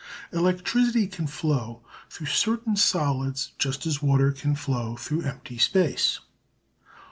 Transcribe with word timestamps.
Electricity 0.31 1.05
can 1.05 1.27
flow 1.27 1.83
through 2.09 2.25
certain 2.25 2.75
solids 2.75 3.51
just 3.59 3.85
as 3.85 4.01
water 4.01 4.31
can 4.31 4.55
flow 4.55 4.95
through 4.95 5.21
empty 5.21 5.59
space. 5.59 6.19